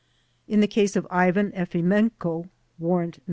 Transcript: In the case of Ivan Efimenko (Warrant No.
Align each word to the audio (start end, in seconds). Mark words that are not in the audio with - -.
In 0.47 0.61
the 0.61 0.67
case 0.67 0.95
of 0.95 1.05
Ivan 1.11 1.51
Efimenko 1.51 2.49
(Warrant 2.79 3.17
No. 3.17 3.19